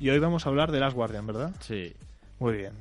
Y 0.00 0.08
hoy 0.08 0.18
vamos 0.18 0.46
a 0.46 0.48
hablar 0.48 0.72
de 0.72 0.80
Last 0.80 0.96
Guardian, 0.96 1.26
¿verdad? 1.26 1.52
Sí. 1.60 1.92
Muy 2.38 2.54
bien. 2.56 2.72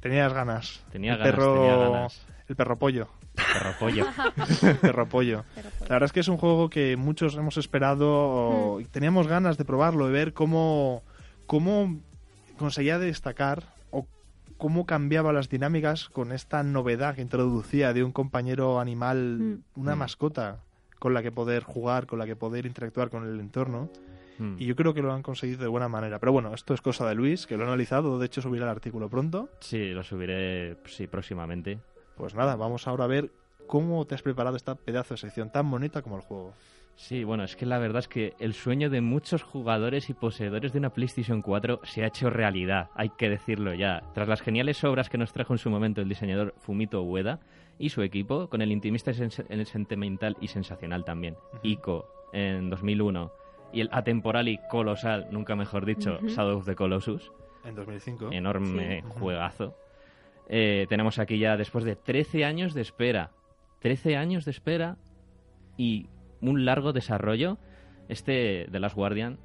Tenías 0.00 0.34
ganas. 0.34 0.82
Tenía 0.92 1.14
el 1.14 1.18
ganas, 1.18 1.34
perro, 1.34 1.54
tenía 1.54 1.76
ganas. 1.76 2.26
El 2.46 2.56
perro 2.56 2.78
pollo. 2.78 3.08
Perro 3.34 3.74
pollo. 3.80 4.06
el 4.62 4.76
perro 4.80 5.08
pollo. 5.08 5.44
La 5.56 5.88
verdad 5.88 6.04
es 6.04 6.12
que 6.12 6.20
es 6.20 6.28
un 6.28 6.36
juego 6.36 6.68
que 6.68 6.98
muchos 6.98 7.36
hemos 7.36 7.56
esperado 7.56 8.80
y 8.80 8.84
teníamos 8.84 9.28
ganas 9.28 9.56
de 9.56 9.64
probarlo, 9.64 10.06
de 10.06 10.12
ver 10.12 10.34
cómo, 10.34 11.02
cómo 11.46 11.98
conseguía 12.58 12.98
destacar 12.98 13.64
o 13.90 14.06
cómo 14.56 14.86
cambiaba 14.86 15.32
las 15.32 15.48
dinámicas 15.48 16.08
con 16.08 16.32
esta 16.32 16.62
novedad 16.62 17.14
que 17.14 17.22
introducía 17.22 17.92
de 17.92 18.04
un 18.04 18.12
compañero 18.12 18.80
animal, 18.80 19.60
una 19.74 19.94
Mm. 19.94 19.98
mascota 19.98 20.60
con 20.98 21.14
la 21.14 21.22
que 21.22 21.32
poder 21.32 21.64
jugar, 21.64 22.06
con 22.06 22.18
la 22.18 22.26
que 22.26 22.36
poder 22.36 22.64
interactuar 22.66 23.10
con 23.10 23.24
el 23.26 23.40
entorno. 23.40 23.88
Mm. 24.38 24.54
Y 24.58 24.66
yo 24.66 24.76
creo 24.76 24.94
que 24.94 25.02
lo 25.02 25.12
han 25.12 25.22
conseguido 25.22 25.60
de 25.62 25.68
buena 25.68 25.88
manera. 25.88 26.18
Pero 26.20 26.32
bueno, 26.32 26.54
esto 26.54 26.74
es 26.74 26.80
cosa 26.80 27.06
de 27.08 27.14
Luis, 27.14 27.46
que 27.46 27.56
lo 27.56 27.64
ha 27.64 27.66
analizado. 27.66 28.18
De 28.18 28.26
hecho, 28.26 28.40
subirá 28.40 28.64
el 28.64 28.70
artículo 28.70 29.08
pronto. 29.10 29.48
Sí, 29.60 29.90
lo 29.90 30.02
subiré 30.04 30.76
sí, 30.86 31.06
próximamente. 31.08 31.80
Pues 32.16 32.34
nada, 32.34 32.54
vamos 32.56 32.86
ahora 32.86 33.04
a 33.04 33.08
ver 33.08 33.30
cómo 33.66 34.04
te 34.06 34.14
has 34.14 34.22
preparado 34.22 34.56
esta 34.56 34.74
pedazo 34.74 35.14
de 35.14 35.18
sección 35.18 35.50
tan 35.50 35.70
bonita 35.70 36.02
como 36.02 36.16
el 36.16 36.22
juego. 36.22 36.52
Sí, 36.94 37.24
bueno, 37.24 37.42
es 37.44 37.56
que 37.56 37.64
la 37.64 37.78
verdad 37.78 38.00
es 38.00 38.08
que 38.08 38.34
el 38.38 38.52
sueño 38.52 38.90
de 38.90 39.00
muchos 39.00 39.42
jugadores 39.42 40.10
y 40.10 40.14
poseedores 40.14 40.72
de 40.72 40.78
una 40.78 40.90
PlayStation 40.90 41.40
4 41.40 41.80
se 41.84 42.04
ha 42.04 42.08
hecho 42.08 42.28
realidad, 42.28 42.90
hay 42.94 43.08
que 43.16 43.30
decirlo 43.30 43.72
ya. 43.72 44.02
Tras 44.12 44.28
las 44.28 44.42
geniales 44.42 44.84
obras 44.84 45.08
que 45.08 45.16
nos 45.16 45.32
trajo 45.32 45.54
en 45.54 45.58
su 45.58 45.70
momento 45.70 46.02
el 46.02 46.08
diseñador 46.08 46.54
Fumito 46.58 47.02
Ueda 47.02 47.40
y 47.78 47.88
su 47.88 48.02
equipo, 48.02 48.48
con 48.48 48.60
el 48.60 48.70
intimista 48.70 49.10
y 49.10 49.14
sens- 49.14 49.46
el 49.48 49.64
sentimental 49.66 50.36
y 50.40 50.48
sensacional 50.48 51.04
también, 51.04 51.36
Ico 51.62 52.06
en 52.34 52.68
2001, 52.68 53.32
y 53.72 53.80
el 53.80 53.88
atemporal 53.90 54.48
y 54.48 54.58
colosal, 54.70 55.28
nunca 55.30 55.56
mejor 55.56 55.86
dicho. 55.86 56.18
Shadow 56.20 56.58
of 56.58 56.66
the 56.66 56.74
Colossus, 56.76 57.32
En 57.64 57.74
2005. 57.74 58.30
enorme 58.32 59.00
Sí. 59.00 59.08
juegazo. 59.18 59.74
Eh, 60.48 60.84
tenemos 60.90 61.18
aquí 61.18 61.38
ya 61.38 61.56
después 61.56 61.84
de 61.84 61.96
13 61.96 62.44
años 62.44 62.74
de 62.74 62.82
espera, 62.82 63.30
13 63.82 64.16
años 64.16 64.44
de 64.44 64.50
espera 64.52 64.96
y 65.76 66.06
un 66.40 66.64
largo 66.64 66.92
desarrollo, 66.92 67.58
este 68.08 68.66
de 68.70 68.80
Last 68.80 68.96
Guardian, 68.96 69.38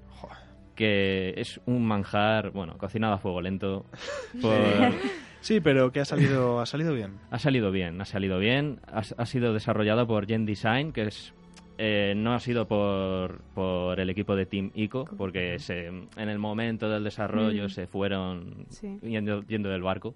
que 0.76 1.34
es 1.38 1.60
un 1.66 1.86
manjar, 1.86 2.52
bueno, 2.52 2.78
cocinado 2.78 3.14
a 3.14 3.18
fuego 3.18 3.42
lento. 3.42 3.86
por- 4.42 4.94
Sí, 5.40 5.62
pero 5.62 5.92
que 5.92 6.00
ha 6.02 6.06
salido, 6.06 6.60
ha 6.60 6.66
salido 6.66 6.94
bien. 6.94 7.20
ha 7.30 7.40
salido 7.40 7.72
bien, 7.72 8.02
ha 8.02 8.06
salido 8.06 8.40
bien. 8.40 8.80
Ha, 8.88 9.02
ha 9.18 9.26
sido 9.26 9.54
desarrollado 9.54 10.06
por 10.08 10.26
Gen 10.28 10.46
Design, 10.46 10.92
que 10.92 11.04
es 11.04 11.34
eh, 11.78 12.16
no 12.18 12.34
ha 12.34 12.40
sido 12.40 12.68
por, 12.68 13.42
por 13.54 14.00
el 14.00 14.10
equipo 14.10 14.36
de 14.36 14.48
Team 14.48 14.72
ICO, 14.74 15.06
porque 15.16 15.60
se, 15.60 15.86
en 15.88 16.08
el 16.18 16.40
momento 16.40 16.90
del 16.90 17.04
desarrollo 17.04 17.66
Mm. 17.66 17.70
se 17.70 17.86
fueron 17.88 18.66
Sí. 18.70 18.98
yendo, 19.04 19.44
yendo 19.44 19.70
del 19.70 19.84
barco. 19.84 20.16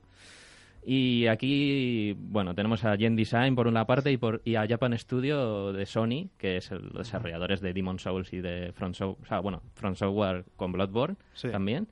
Y 0.83 1.27
aquí, 1.27 2.13
bueno, 2.17 2.55
tenemos 2.55 2.83
a 2.85 2.97
Gen 2.97 3.15
Design 3.15 3.53
por 3.55 3.67
una 3.67 3.85
parte 3.85 4.11
y, 4.11 4.17
por, 4.17 4.41
y 4.45 4.55
a 4.55 4.65
Japan 4.67 4.97
Studio 4.97 5.71
de 5.73 5.85
Sony, 5.85 6.29
que 6.39 6.57
es 6.57 6.71
el- 6.71 6.81
los 6.89 7.05
desarrolladores 7.05 7.61
de 7.61 7.71
Demon 7.73 7.99
Souls 7.99 8.33
y 8.33 8.41
de 8.41 8.71
Front 8.73 8.95
Software, 8.95 9.23
o 9.23 9.27
sea, 9.27 9.39
bueno, 9.41 9.61
Front 9.75 9.97
Software 9.97 10.43
con 10.55 10.71
Bloodborne 10.71 11.17
Sí. 11.33 11.49
también. 11.49 11.87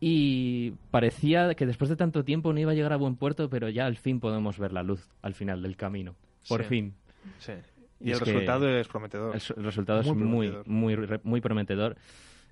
Y 0.00 0.72
parecía 0.90 1.54
que 1.54 1.66
después 1.66 1.90
de 1.90 1.96
tanto 1.96 2.24
tiempo 2.24 2.52
no 2.52 2.60
iba 2.60 2.72
a 2.72 2.74
llegar 2.74 2.92
a 2.92 2.96
buen 2.96 3.16
puerto, 3.16 3.50
pero 3.50 3.68
ya 3.68 3.84
al 3.84 3.96
fin 3.96 4.18
podemos 4.18 4.58
ver 4.58 4.72
la 4.72 4.82
luz 4.82 5.06
al 5.20 5.34
final 5.34 5.62
del 5.62 5.76
camino. 5.76 6.14
Por 6.48 6.62
Sí. 6.62 6.68
fin. 6.68 6.94
Sí. 7.38 7.52
Y 8.00 8.12
el 8.12 8.20
resultado 8.20 8.66
es 8.78 8.88
prometedor. 8.88 9.34
El, 9.34 9.40
su- 9.42 9.52
el 9.58 9.64
resultado 9.64 10.00
Muy 10.02 10.08
es 10.10 10.16
muy, 10.16 10.48
prometedor. 10.48 10.66
muy, 10.66 11.20
muy 11.24 11.40
prometedor. 11.42 11.96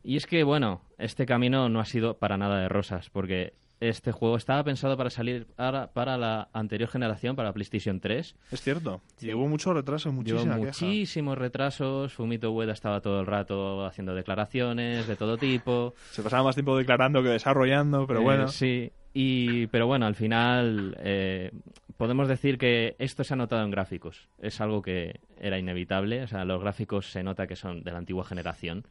Y 0.05 0.17
es 0.17 0.27
que, 0.27 0.45
bueno, 0.45 0.83
este 0.99 1.25
camino 1.25 1.71
no 1.71 1.81
ha 1.81 1.87
sido 1.87 2.19
para 2.19 2.37
nada 2.37 2.61
de 2.61 2.69
rosas, 2.69 3.09
porque 3.09 3.55
este 3.81 4.13
juego 4.13 4.37
estaba 4.37 4.65
pensado 4.65 4.97
para 4.97 5.11
salir 5.11 5.47
ahora 5.57 5.89
para 5.93 6.17
la 6.19 6.49
anterior 6.53 6.89
generación, 6.89 7.37
para 7.37 7.53
PlayStation 7.53 8.01
3. 8.01 8.37
Es 8.51 8.61
cierto. 8.63 9.01
Llevó 9.21 9.47
mucho 9.49 9.73
retraso, 9.73 10.09
Llevó 10.11 10.17
muchísima 10.23 10.55
queja. 10.57 10.67
muchísimos 10.67 11.39
retrasos. 11.39 12.13
Fumito 12.13 12.51
Ueda 12.53 12.73
estaba 12.73 13.01
todo 13.01 13.21
el 13.21 13.27
rato 13.27 13.87
haciendo 13.87 14.15
declaraciones 14.15 15.07
de 15.07 15.17
todo 15.17 15.37
tipo. 15.39 15.95
Se 16.11 16.23
pasaba 16.23 16.43
más 16.45 16.57
tiempo 16.57 16.77
declarando 16.77 17.23
que 17.23 17.29
desarrollando, 17.29 18.07
pero 18.07 18.21
Eh, 18.21 18.25
bueno. 18.25 18.49
Sí, 18.49 18.91
y, 19.15 19.67
pero 19.69 19.87
bueno, 19.87 20.07
al 20.07 20.15
final 20.15 20.97
eh, 21.01 21.51
podemos 21.97 22.29
decir 22.29 22.59
que 22.59 22.95
esto 22.99 23.25
se 23.25 23.35
ha 23.35 23.37
notado 23.37 23.65
en 23.65 23.71
gráficos. 23.71 24.29
Es 24.41 24.61
algo 24.61 24.83
que 24.83 25.21
era 25.41 25.59
inevitable. 25.59 26.23
O 26.23 26.27
sea, 26.29 26.45
los 26.45 26.61
gráficos 26.61 27.11
se 27.11 27.23
nota 27.23 27.47
que 27.47 27.57
son 27.57 27.83
de 27.83 27.91
la 27.93 27.99
antigua 27.99 28.25
generación. 28.25 28.85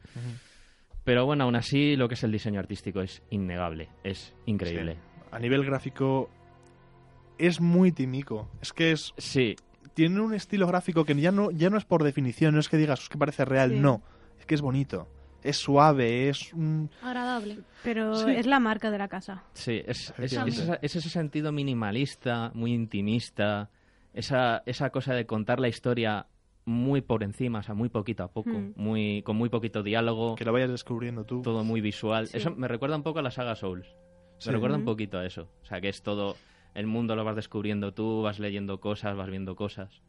Pero 1.08 1.24
bueno, 1.24 1.44
aún 1.44 1.56
así, 1.56 1.96
lo 1.96 2.06
que 2.06 2.16
es 2.16 2.22
el 2.22 2.30
diseño 2.32 2.60
artístico 2.60 3.00
es 3.00 3.22
innegable. 3.30 3.88
Es 4.04 4.34
increíble. 4.44 4.98
A 5.30 5.38
nivel 5.38 5.64
gráfico 5.64 6.28
es 7.38 7.62
muy 7.62 7.92
timico. 7.92 8.50
Es 8.60 8.74
que 8.74 8.92
es 8.92 9.14
Sí, 9.16 9.56
tiene 9.94 10.20
un 10.20 10.34
estilo 10.34 10.66
gráfico 10.66 11.06
que 11.06 11.14
ya 11.18 11.32
no 11.32 11.50
ya 11.50 11.70
no 11.70 11.78
es 11.78 11.86
por 11.86 12.02
definición, 12.04 12.52
no 12.52 12.60
es 12.60 12.68
que 12.68 12.76
digas 12.76 13.00
"Es 13.04 13.08
que 13.08 13.16
parece 13.16 13.46
real, 13.46 13.70
Sí. 13.70 13.78
no. 13.80 14.02
Es 14.38 14.44
que 14.44 14.54
es 14.54 14.60
bonito. 14.60 15.08
Es 15.42 15.56
suave, 15.56 16.28
es 16.28 16.52
un 16.52 16.90
Agradable. 17.02 17.60
Pero 17.82 18.14
Sí. 18.14 18.30
es 18.32 18.44
la 18.44 18.60
marca 18.60 18.90
de 18.90 18.98
la 18.98 19.08
casa. 19.08 19.44
sí, 19.54 19.80
es, 19.86 20.12
es 20.18 20.94
ese 20.96 21.08
sentido 21.08 21.52
minimalista, 21.52 22.50
muy 22.52 22.74
intimista, 22.74 23.70
esa, 24.12 24.62
esa 24.66 24.90
cosa 24.90 25.14
de 25.14 25.24
contar 25.24 25.58
la 25.58 25.68
historia 25.68 26.26
muy 26.68 27.00
por 27.00 27.22
encima, 27.24 27.60
o 27.60 27.62
sea, 27.62 27.74
muy 27.74 27.88
poquito 27.88 28.22
a 28.22 28.28
poco, 28.28 28.50
Mm. 28.50 28.72
muy, 28.76 29.22
con 29.22 29.36
muy 29.36 29.48
poquito 29.48 29.82
diálogo. 29.82 30.34
que 30.36 30.44
lo 30.44 30.52
vayas 30.52 30.70
descubriendo 30.70 31.24
tú. 31.24 31.42
todo 31.42 31.64
muy 31.64 31.80
visual. 31.80 32.26
Sí. 32.26 32.36
Eso 32.36 32.50
me 32.54 32.68
recuerda 32.68 32.96
un 32.96 33.02
poco 33.02 33.18
a 33.18 33.22
la 33.22 33.30
saga 33.30 33.54
Souls. 33.56 33.86
Sí. 34.38 34.48
Me 34.50 34.54
recuerda 34.54 34.76
un 34.76 34.84
poquito 34.84 35.18
a 35.18 35.26
eso. 35.26 35.48
O 35.62 35.64
sea, 35.66 35.80
que 35.80 35.88
es 35.88 36.02
todo. 36.02 36.36
El 36.74 36.86
mundo 36.86 37.16
lo 37.16 37.24
vas 37.24 37.34
descubriendo 37.34 37.92
tú, 37.92 38.22
vas 38.22 38.38
leyendo 38.38 38.78
cosas, 38.78 39.16
vas 39.16 39.28
viendo 39.30 39.56
cosas. 39.56 40.02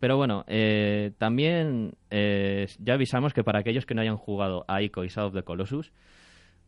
Pero 0.00 0.16
bueno, 0.16 0.44
eh, 0.46 1.12
también 1.18 1.92
eh, 2.10 2.66
ya 2.78 2.94
avisamos 2.94 3.32
que 3.32 3.42
para 3.42 3.60
aquellos 3.60 3.86
que 3.86 3.94
no 3.94 4.00
hayan 4.02 4.16
jugado 4.16 4.64
a 4.68 4.82
Ico 4.82 5.02
y 5.04 5.08
Shadow 5.08 5.28
of 5.28 5.34
the 5.34 5.42
Colossus, 5.42 5.92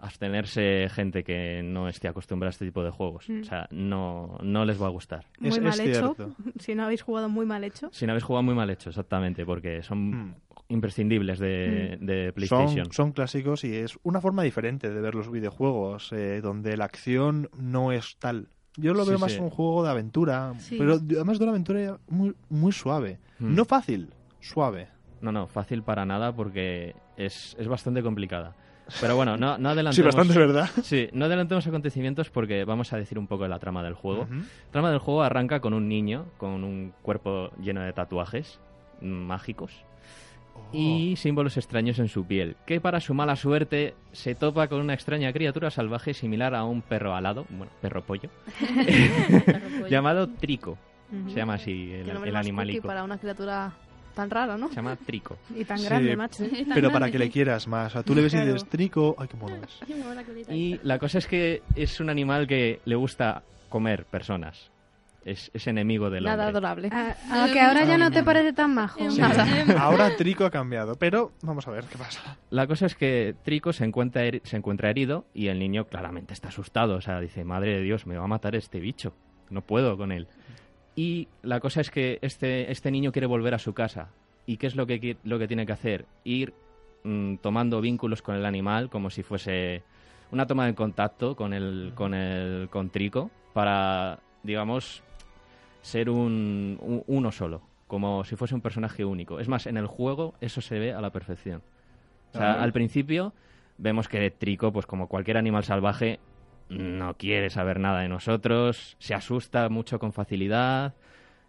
abstenerse 0.00 0.88
gente 0.90 1.22
que 1.24 1.62
no 1.62 1.88
esté 1.88 2.08
acostumbrada 2.08 2.48
a 2.48 2.52
este 2.52 2.64
tipo 2.66 2.82
de 2.82 2.90
juegos. 2.90 3.28
Mm. 3.28 3.40
O 3.40 3.44
sea, 3.44 3.68
no, 3.70 4.38
no 4.42 4.64
les 4.64 4.80
va 4.80 4.86
a 4.86 4.90
gustar. 4.90 5.26
Muy 5.38 5.50
Es- 5.50 5.60
mal 5.60 5.72
es 5.72 5.80
hecho. 5.80 6.14
cierto. 6.14 6.34
Si 6.58 6.74
no 6.74 6.84
habéis 6.84 7.02
jugado 7.02 7.28
muy 7.28 7.46
mal 7.46 7.64
hecho. 7.64 7.88
Si 7.92 8.06
no 8.06 8.12
habéis 8.12 8.24
jugado 8.24 8.42
muy 8.42 8.54
mal 8.54 8.70
hecho, 8.70 8.88
exactamente, 8.90 9.44
porque 9.44 9.82
son 9.82 10.10
Mm. 10.10 10.34
imprescindibles 10.68 11.38
de, 11.38 11.98
de 12.00 12.32
PlayStation. 12.32 12.84
Son, 12.86 12.92
son 12.92 13.12
clásicos 13.12 13.64
y 13.64 13.74
es 13.76 13.98
una 14.02 14.20
forma 14.20 14.42
diferente 14.42 14.90
de 14.90 15.00
ver 15.00 15.14
los 15.14 15.30
videojuegos, 15.30 16.12
eh, 16.12 16.40
donde 16.40 16.76
la 16.76 16.84
acción 16.84 17.48
no 17.58 17.92
es 17.92 18.16
tal. 18.18 18.48
Yo 18.76 18.94
lo 18.94 19.04
Sí, 19.04 19.10
veo 19.10 19.18
más 19.18 19.32
sí. 19.32 19.40
un 19.40 19.50
juego 19.50 19.82
de 19.84 19.90
aventura, 19.90 20.52
Sí. 20.58 20.76
pero 20.78 20.98
de- 20.98 21.16
además 21.16 21.38
de 21.38 21.44
una 21.44 21.50
aventura 21.52 21.98
muy, 22.08 22.34
muy 22.48 22.72
suave. 22.72 23.18
Mm. 23.40 23.54
No 23.54 23.64
fácil, 23.64 24.10
suave. 24.40 24.88
No, 25.20 25.32
no, 25.32 25.46
fácil 25.48 25.82
para 25.82 26.06
nada 26.06 26.32
porque 26.34 26.94
es, 27.16 27.54
es 27.58 27.68
bastante 27.68 28.02
complicada. 28.02 28.54
Pero 29.00 29.16
bueno, 29.16 29.36
no, 29.36 29.58
no 29.58 29.68
adelantemos... 29.70 29.96
Sí, 29.96 30.02
bastante 30.02 30.38
verdad. 30.38 30.68
Sí, 30.82 31.08
no 31.12 31.26
adelantemos 31.26 31.66
acontecimientos 31.66 32.30
porque 32.30 32.64
vamos 32.64 32.92
a 32.92 32.96
decir 32.96 33.18
un 33.18 33.26
poco 33.26 33.42
de 33.44 33.48
la 33.50 33.58
trama 33.58 33.82
del 33.82 33.94
juego. 33.94 34.26
La 34.30 34.70
trama 34.72 34.90
del 34.90 34.98
juego 34.98 35.22
arranca 35.22 35.60
con 35.60 35.74
un 35.74 35.88
niño 35.88 36.26
con 36.38 36.64
un 36.64 36.92
cuerpo 37.02 37.50
lleno 37.60 37.82
de 37.82 37.92
tatuajes 37.92 38.60
mágicos 39.00 39.84
Oh. 40.52 40.76
y 40.76 41.16
símbolos 41.16 41.56
extraños 41.56 41.98
en 42.00 42.08
su 42.08 42.26
piel, 42.26 42.56
que 42.66 42.80
para 42.80 43.00
su 43.00 43.14
mala 43.14 43.34
suerte 43.34 43.94
se 44.12 44.34
topa 44.34 44.68
con 44.68 44.80
una 44.80 44.92
extraña 44.92 45.32
criatura 45.32 45.70
salvaje 45.70 46.12
similar 46.12 46.54
a 46.54 46.64
un 46.64 46.82
perro 46.82 47.14
alado, 47.14 47.46
bueno, 47.48 47.72
perro 47.80 48.02
pollo, 48.02 48.28
llamado 49.88 50.28
Trico. 50.28 50.76
Se 51.28 51.34
llama 51.36 51.54
así 51.54 51.92
el, 51.92 52.08
el 52.10 52.36
animalico. 52.36 52.86
para 52.86 53.02
una 53.02 53.18
criatura 53.18 53.72
tan 54.14 54.30
rara, 54.30 54.56
¿no? 54.56 54.68
Se 54.68 54.76
llama 54.76 54.96
Trico. 54.96 55.38
Y 55.54 55.64
tan 55.64 55.78
Sí, 55.78 55.84
grande, 55.88 56.16
macho. 56.16 56.44
Pero 56.74 56.90
para 56.90 57.10
que 57.10 57.18
le 57.18 57.30
quieras 57.30 57.66
más. 57.68 57.88
O 57.88 57.90
sea, 57.94 58.02
tú 58.02 58.14
le 58.14 58.22
ves 58.22 58.34
y 58.34 58.38
dices, 58.38 58.64
trico, 58.66 59.14
ay, 59.18 59.28
qué 59.28 59.36
mono 59.36 59.56
es. 59.56 59.80
Y 60.50 60.80
la 60.82 60.98
cosa 60.98 61.18
es 61.18 61.26
que 61.26 61.62
es 61.76 62.00
un 62.00 62.10
animal 62.10 62.46
que 62.46 62.80
le 62.84 62.94
gusta 62.96 63.42
comer 63.68 64.04
personas. 64.04 64.70
Es, 65.22 65.50
es 65.52 65.66
enemigo 65.66 66.08
del 66.08 66.24
Nada 66.24 66.46
hombre. 66.48 66.58
adorable. 66.58 66.88
A, 66.90 67.44
a 67.44 67.52
que 67.52 67.60
ahora 67.60 67.84
ya 67.84 67.98
no 67.98 68.10
te 68.10 68.22
parece 68.22 68.54
tan 68.54 68.74
majo. 68.74 68.98
Sí. 69.10 69.20
Nada. 69.20 69.46
Ahora 69.78 70.16
Trico 70.16 70.46
ha 70.46 70.50
cambiado, 70.50 70.94
pero 70.96 71.32
vamos 71.42 71.68
a 71.68 71.70
ver 71.70 71.84
qué 71.84 71.98
pasa. 71.98 72.38
La 72.48 72.66
cosa 72.66 72.86
es 72.86 72.94
que 72.94 73.34
Trico 73.44 73.74
se 73.74 73.84
encuentra, 73.84 74.22
se 74.44 74.56
encuentra 74.56 74.88
herido 74.88 75.26
y 75.34 75.48
el 75.48 75.58
niño 75.58 75.84
claramente 75.88 76.32
está 76.32 76.48
asustado. 76.48 76.94
O 76.96 77.00
sea, 77.02 77.20
dice, 77.20 77.44
madre 77.44 77.76
de 77.76 77.82
Dios, 77.82 78.06
me 78.06 78.16
va 78.16 78.24
a 78.24 78.28
matar 78.28 78.56
este 78.56 78.80
bicho. 78.80 79.12
No 79.50 79.60
puedo 79.60 79.98
con 79.98 80.10
él. 80.10 80.26
Y 81.00 81.28
la 81.42 81.60
cosa 81.60 81.80
es 81.80 81.90
que 81.90 82.18
este, 82.20 82.70
este 82.70 82.90
niño 82.90 83.10
quiere 83.10 83.26
volver 83.26 83.54
a 83.54 83.58
su 83.58 83.72
casa. 83.72 84.08
¿Y 84.44 84.58
qué 84.58 84.66
es 84.66 84.76
lo 84.76 84.86
que, 84.86 85.16
lo 85.24 85.38
que 85.38 85.48
tiene 85.48 85.64
que 85.64 85.72
hacer? 85.72 86.04
Ir 86.24 86.52
mm, 87.04 87.36
tomando 87.36 87.80
vínculos 87.80 88.20
con 88.20 88.34
el 88.34 88.44
animal 88.44 88.90
como 88.90 89.08
si 89.08 89.22
fuese 89.22 89.82
una 90.30 90.46
toma 90.46 90.66
de 90.66 90.74
contacto 90.74 91.34
con 91.36 91.54
el, 91.54 91.92
con 91.94 92.12
el 92.12 92.68
con 92.70 92.90
Trico 92.90 93.30
para, 93.54 94.18
digamos, 94.42 95.02
ser 95.80 96.10
un, 96.10 96.76
un- 96.82 97.02
uno 97.06 97.32
solo, 97.32 97.62
como 97.86 98.22
si 98.24 98.36
fuese 98.36 98.54
un 98.54 98.60
personaje 98.60 99.02
único. 99.04 99.40
Es 99.40 99.48
más, 99.48 99.66
en 99.66 99.78
el 99.78 99.86
juego 99.86 100.34
eso 100.42 100.60
se 100.60 100.78
ve 100.78 100.92
a 100.92 101.00
la 101.00 101.10
perfección. 101.10 101.62
O 102.34 102.36
sea, 102.38 102.52
Ah. 102.52 102.62
al 102.62 102.72
principio 102.72 103.32
vemos 103.78 104.06
que 104.06 104.30
Trico, 104.30 104.70
pues 104.70 104.84
como 104.86 105.08
cualquier 105.08 105.38
animal 105.38 105.64
salvaje, 105.64 106.20
no 106.70 107.16
quiere 107.16 107.50
saber 107.50 107.78
nada 107.80 108.00
de 108.00 108.08
nosotros, 108.08 108.96
se 108.98 109.14
asusta 109.14 109.68
mucho 109.68 109.98
con 109.98 110.12
facilidad. 110.12 110.94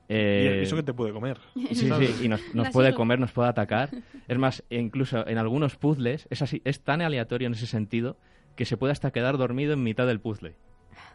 Y 0.09 0.13
eh, 0.13 0.61
eso 0.63 0.75
que 0.75 0.83
te 0.83 0.93
puede 0.93 1.13
comer. 1.13 1.39
Sí, 1.71 1.87
¿sabes? 1.87 2.09
sí, 2.15 2.25
y 2.25 2.27
nos, 2.27 2.41
puede 2.73 2.93
comer, 2.93 3.19
nos 3.19 3.31
puede 3.31 3.47
atacar. 3.49 3.89
Es 4.27 4.37
más, 4.37 4.63
e 4.69 4.77
incluso 4.79 5.25
en 5.27 5.37
algunos 5.37 5.77
puzzles 5.77 6.27
es, 6.29 6.41
así, 6.41 6.61
es 6.65 6.81
tan 6.81 7.01
aleatorio 7.01 7.47
en 7.47 7.53
ese 7.53 7.67
sentido 7.67 8.17
que 8.55 8.65
se 8.65 8.75
puede 8.75 8.91
hasta 8.91 9.11
quedar 9.11 9.37
dormido 9.37 9.73
en 9.73 9.83
mitad 9.83 10.05
del 10.07 10.19
puzzle 10.19 10.55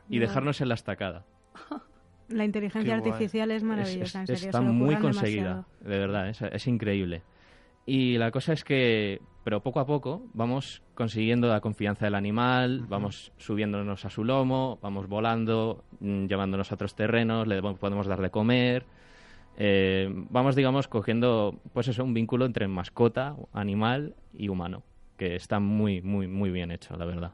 y 0.09 0.17
No. 0.17 0.21
dejarnos 0.23 0.61
en 0.63 0.69
la 0.69 0.75
estacada. 0.75 1.27
La 2.29 2.45
inteligencia 2.45 3.01
Qué 3.03 3.09
artificial 3.11 3.51
es 3.51 3.59
Es- 3.59 3.63
maravillosa, 3.63 4.23
es- 4.23 4.31
en 4.31 4.37
serio. 4.37 4.47
está 4.49 4.59
se 4.59 4.65
muy 4.65 4.97
conseguida, 4.97 5.43
demasiado. 5.49 5.67
de 5.81 5.99
verdad, 5.99 6.29
es, 6.31 6.41
es 6.43 6.67
increíble. 6.67 7.23
Y 7.85 8.17
la 8.19 8.31
cosa 8.31 8.53
es 8.55 8.65
que, 8.65 9.21
pero 9.47 9.63
poco 9.63 9.79
a 9.79 9.87
poco, 9.87 10.27
vamos 10.35 10.83
consiguiendo 10.97 11.47
la 11.47 11.61
confianza 11.61 12.05
del 12.05 12.17
animal, 12.17 12.85
vamos 12.89 13.31
subiéndonos 13.37 14.05
a 14.05 14.11
su 14.11 14.25
lomo, 14.25 14.81
vamos 14.83 15.07
volando, 15.07 15.85
mm, 16.01 16.27
llevándonos 16.27 16.73
a 16.73 16.75
otros 16.75 16.97
terrenos, 16.97 17.47
le 17.47 17.63
podemos 17.63 18.09
dar 18.09 18.21
de 18.21 18.31
comer. 18.31 18.87
eh, 19.57 20.09
vamos, 20.31 20.57
digamos, 20.57 20.89
cogiendo, 20.89 21.61
pues 21.73 21.87
eso, 21.87 22.03
un 22.03 22.13
vínculo 22.13 22.45
entre 22.45 22.67
mascota, 22.67 23.37
animal 23.53 24.17
y 24.35 24.49
humano, 24.49 24.83
que 25.17 25.37
está 25.37 25.61
muy, 25.61 26.03
muy, 26.03 26.27
muy 26.27 26.51
bien 26.51 26.73
hecho, 26.73 26.97
la 26.97 27.05
verdad. 27.05 27.33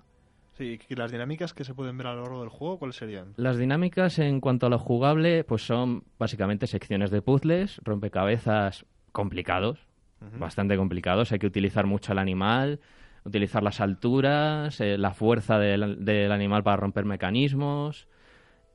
Sí, 0.53 0.79
y 0.87 0.95
las 0.95 1.13
dinámicas 1.13 1.55
que 1.55 1.65
se 1.65 1.73
pueden 1.73 1.97
ver 1.97 2.09
a 2.09 2.15
lo 2.15 2.25
largo 2.25 2.41
del 2.41 2.51
juego, 2.51 2.79
¿cuáles 2.79 2.97
serían? 2.97 3.33
Las 3.37 3.57
dinámicas 3.57 4.19
en 4.19 4.41
cuanto 4.43 4.67
a 4.67 4.69
lo 4.69 4.79
jugable, 4.79 5.45
pues 5.45 5.63
son 5.63 6.05
básicamente 6.19 6.67
secciones 6.67 7.11
de 7.11 7.23
puzzles, 7.23 7.81
rompecabezas 7.83 8.85
complicados, 9.13 9.87
Ujú. 10.29 10.39
bastante 10.39 10.77
complicados. 10.77 11.33
Hay 11.33 11.39
que 11.39 11.47
utilizar 11.47 11.87
mucho 11.87 12.13
al 12.13 12.19
animal, 12.19 12.81
utilizar 13.25 13.63
las 13.63 13.81
alturas, 13.81 14.81
eh, 14.81 14.99
la 14.99 15.13
fuerza 15.13 15.59
del, 15.59 16.05
del 16.05 16.33
animal 16.33 16.63
para 16.63 16.77
romper 16.77 17.05
mecanismos. 17.05 18.09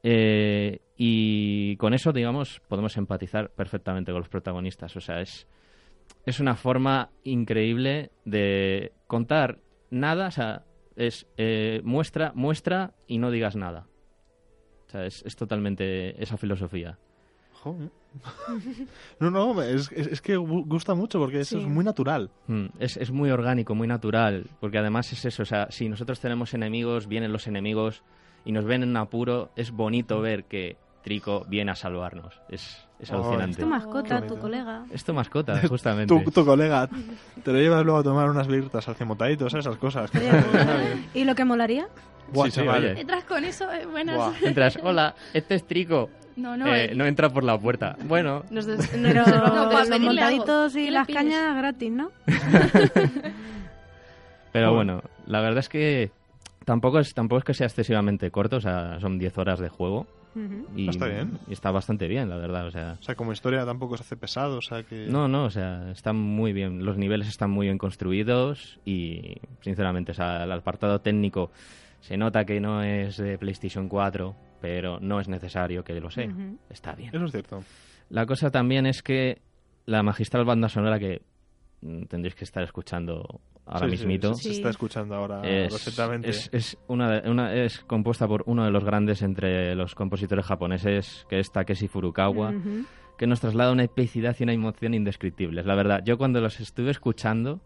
eh, 0.03 0.79
y 0.95 1.75
con 1.77 1.94
eso, 1.94 2.11
digamos, 2.13 2.61
podemos 2.67 2.97
empatizar 2.97 3.49
perfectamente 3.51 4.11
con 4.11 4.21
los 4.21 4.29
protagonistas. 4.29 4.95
O 4.95 5.01
sea, 5.01 5.21
es, 5.21 5.47
es 6.25 6.39
una 6.39 6.55
forma 6.55 7.09
increíble 7.23 8.11
de 8.25 8.94
contar 9.05 9.59
nada, 9.91 10.27
o 10.27 10.31
sea, 10.31 10.63
es 10.95 11.27
eh, 11.38 11.81
muestra, 11.83 12.31
muestra 12.35 12.94
y 13.07 13.19
no 13.19 13.29
digas 13.31 13.55
nada. 13.55 13.88
O 14.88 14.89
sea, 14.89 15.05
es, 15.05 15.23
es 15.23 15.35
totalmente 15.35 16.21
esa 16.21 16.38
filosofía. 16.38 16.97
Joder. 17.73 17.91
no, 19.19 19.29
no, 19.31 19.61
es, 19.61 19.91
es- 19.91 20.07
es 20.07 20.21
que 20.21 20.37
gu- 20.37 20.65
gusta 20.67 20.95
mucho 20.95 21.19
porque 21.19 21.41
eso 21.41 21.57
Sí. 21.57 21.63
es 21.63 21.69
muy 21.69 21.83
natural. 21.85 22.29
Mm, 22.47 22.65
Es, 22.79 22.97
es 22.97 23.11
muy 23.11 23.29
orgánico, 23.29 23.75
muy 23.75 23.87
natural, 23.87 24.47
porque 24.59 24.77
además 24.77 25.11
es 25.13 25.25
eso, 25.25 25.43
o 25.43 25.45
sea, 25.45 25.67
si 25.71 25.89
nosotros 25.89 26.19
tenemos 26.19 26.53
enemigos, 26.53 27.07
vienen 27.07 27.31
los 27.31 27.47
enemigos 27.47 28.03
y 28.45 28.51
nos 28.51 28.65
ven 28.65 28.83
en 28.83 28.89
un 28.89 28.97
apuro, 28.97 29.51
es 29.55 29.71
bonito 29.71 30.21
ver 30.21 30.45
que 30.45 30.77
Trico 31.03 31.45
viene 31.47 31.71
a 31.71 31.75
salvarnos. 31.75 32.41
Es, 32.49 32.86
es 32.99 33.11
alucinante. 33.11 33.51
Es 33.51 33.57
tu 33.57 33.67
mascota, 33.67 34.21
tu 34.25 34.38
colega. 34.39 34.83
Es 34.91 35.03
tu 35.03 35.13
mascota, 35.13 35.59
justamente. 35.67 36.13
Tu, 36.23 36.31
tu 36.31 36.45
colega 36.45 36.89
te 37.44 37.51
lo 37.53 37.59
llevas 37.59 37.83
luego 37.85 37.99
a 37.99 38.03
tomar 38.03 38.29
unas 38.29 38.47
birtas 38.47 38.88
al 38.88 38.95
cemotaditos, 38.95 39.53
esas 39.53 39.77
cosas. 39.77 40.09
¿Y 41.13 41.23
lo 41.23 41.35
que 41.35 41.45
molaría? 41.45 41.88
Buah, 42.33 42.45
Sí, 42.49 42.59
sí, 42.61 42.67
oye. 42.67 42.99
Entras 42.99 43.23
con 43.23 43.44
eso, 43.45 43.71
eh, 43.71 43.85
buenas. 43.85 44.15
Buah. 44.17 44.33
Entras, 44.44 44.77
hola, 44.83 45.15
este 45.33 45.55
es 45.55 45.65
Trico. 45.65 46.09
No, 46.35 46.55
no, 46.55 46.67
Eh, 46.67 46.91
eh, 46.91 46.95
no 46.95 47.05
entra 47.05 47.29
por 47.29 47.44
la 47.44 47.57
puerta. 47.57 47.95
Bueno, 48.05 48.44
nos 48.51 48.65
des- 48.67 48.88
Pero 48.89 49.25
nos 49.25 49.41
vamos 49.41 49.73
a 49.75 49.85
los 49.85 49.99
montaditos 49.99 50.75
y 50.75 50.79
¿Qué 50.79 50.85
le 50.85 50.91
las 50.91 51.07
pides? 51.07 51.17
cañas 51.23 51.57
gratis, 51.57 51.91
¿no? 51.91 52.11
pero 54.51 54.73
bueno, 54.73 55.01
la 55.25 55.41
verdad 55.41 55.59
es 55.59 55.69
que 55.69 56.11
tampoco 56.65 56.99
es, 56.99 57.13
tampoco 57.13 57.39
es 57.39 57.45
que 57.45 57.53
sea 57.53 57.67
excesivamente 57.67 58.31
corto, 58.31 58.57
o 58.57 58.61
sea, 58.61 58.99
son 58.99 59.17
10 59.19 59.38
horas 59.38 59.59
de 59.59 59.69
juego. 59.69 60.07
Y, 60.75 60.89
Está 60.89 61.07
bien. 61.07 61.39
y 61.47 61.53
está 61.53 61.71
bastante 61.71 62.07
bien, 62.07 62.29
la 62.29 62.37
verdad, 62.37 62.67
o 62.67 62.71
sea... 62.71 62.97
O 62.99 63.03
sea, 63.03 63.15
como 63.15 63.31
historia 63.31 63.65
tampoco 63.65 63.97
se 63.97 64.03
hace 64.03 64.17
pesado, 64.17 64.57
o 64.57 64.61
sea 64.61 64.83
que... 64.83 65.07
No, 65.07 65.27
no, 65.27 65.45
o 65.45 65.49
sea, 65.49 65.91
están 65.91 66.15
muy 66.15 66.53
bien. 66.53 66.85
Los 66.85 66.97
niveles 66.97 67.27
están 67.27 67.49
muy 67.49 67.67
bien 67.67 67.77
construidos 67.77 68.79
y, 68.85 69.37
sinceramente, 69.61 70.11
o 70.11 70.15
sea, 70.15 70.43
el 70.43 70.51
apartado 70.51 70.99
técnico 70.99 71.51
se 72.01 72.17
nota 72.17 72.45
que 72.45 72.59
no 72.59 72.83
es 72.83 73.17
de 73.17 73.37
PlayStation 73.37 73.89
4, 73.89 74.35
pero 74.61 74.99
no 74.99 75.19
es 75.19 75.27
necesario 75.27 75.83
que 75.83 75.99
lo 75.99 76.09
sea. 76.09 76.29
Está 76.69 76.93
bien. 76.93 77.09
Eso 77.13 77.25
es 77.25 77.31
cierto. 77.31 77.63
La 78.09 78.25
cosa 78.25 78.51
también 78.51 78.85
es 78.85 79.01
que 79.01 79.41
la 79.85 80.03
magistral 80.03 80.45
banda 80.45 80.69
sonora 80.69 80.99
que 80.99 81.21
mm, 81.81 82.03
tendréis 82.03 82.35
que 82.35 82.45
estar 82.45 82.63
escuchando 82.63 83.41
ahora 83.67 83.89
Sí, 83.89 83.97
sí, 83.97 84.05
mismito 84.05 84.33
sí, 84.35 84.43
Se 84.49 84.51
está 84.51 84.69
escuchando 84.69 85.15
ahora 85.15 85.41
es, 85.43 85.71
perfectamente. 85.73 86.29
es, 86.29 86.49
es 86.53 86.77
una, 86.87 87.09
de- 87.21 87.29
una- 87.29 87.53
es 87.53 87.79
compuesta 87.81 88.27
por 88.27 88.43
uno 88.47 88.63
de 88.65 88.71
los 88.71 88.83
grandes 88.83 89.21
entre 89.21 89.75
los 89.75 89.93
compositores 89.95 90.45
japoneses, 90.45 91.25
que 91.29 91.39
es 91.39 91.51
Takeshi 91.51 91.87
Furukawa 91.87 92.53
que 93.17 93.25
nos 93.27 93.39
traslada 93.41 93.71
una 93.71 93.83
epicidad 93.83 94.35
y 94.39 94.43
una 94.43 94.53
emoción 94.53 94.93
indescriptibles. 94.93 95.65
La 95.65 95.73
verdad, 95.75 96.01
yo 96.05 96.17
cuando 96.19 96.39
los 96.39 96.59
estuve 96.59 96.91
escuchando, 96.91 97.61